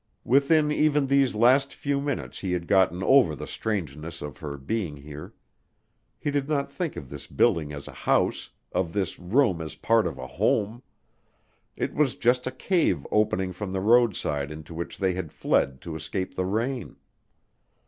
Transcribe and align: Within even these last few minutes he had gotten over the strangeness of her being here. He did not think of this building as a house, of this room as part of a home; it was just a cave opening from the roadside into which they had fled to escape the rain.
Within 0.23 0.71
even 0.71 1.05
these 1.05 1.35
last 1.35 1.75
few 1.75 2.01
minutes 2.01 2.39
he 2.39 2.53
had 2.53 2.65
gotten 2.65 3.03
over 3.03 3.35
the 3.35 3.45
strangeness 3.45 4.23
of 4.23 4.39
her 4.39 4.57
being 4.57 4.97
here. 4.97 5.35
He 6.17 6.31
did 6.31 6.49
not 6.49 6.71
think 6.71 6.95
of 6.95 7.07
this 7.07 7.27
building 7.27 7.71
as 7.71 7.87
a 7.87 7.91
house, 7.91 8.49
of 8.71 8.93
this 8.93 9.19
room 9.19 9.61
as 9.61 9.75
part 9.75 10.07
of 10.07 10.17
a 10.17 10.25
home; 10.25 10.81
it 11.75 11.93
was 11.93 12.15
just 12.15 12.47
a 12.47 12.51
cave 12.51 13.05
opening 13.11 13.51
from 13.51 13.71
the 13.73 13.79
roadside 13.81 14.49
into 14.51 14.73
which 14.73 14.97
they 14.97 15.13
had 15.13 15.31
fled 15.31 15.81
to 15.81 15.93
escape 15.95 16.33
the 16.33 16.45
rain. 16.45 16.95